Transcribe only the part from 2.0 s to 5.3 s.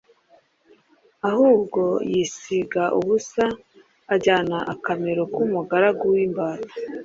yisiga ubusa ajyana akamero